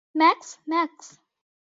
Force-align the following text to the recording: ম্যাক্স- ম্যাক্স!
ম্যাক্স- 0.15 0.49
ম্যাক্স! 0.71 1.07